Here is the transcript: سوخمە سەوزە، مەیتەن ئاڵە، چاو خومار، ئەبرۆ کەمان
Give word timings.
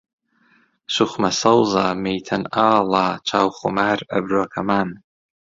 سوخمە 0.95 1.31
سەوزە، 1.41 1.87
مەیتەن 2.03 2.43
ئاڵە، 2.55 3.07
چاو 3.29 3.47
خومار، 3.57 3.99
ئەبرۆ 4.11 4.43
کەمان 4.53 4.89